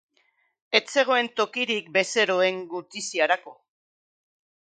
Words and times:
Ez 0.77 0.81
zegoen 0.95 1.29
tokirik 1.41 1.91
bezeroen 1.99 2.59
gutiziarako. 2.73 3.55